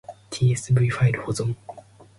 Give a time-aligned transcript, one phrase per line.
[0.31, 1.55] tsv ファイル保存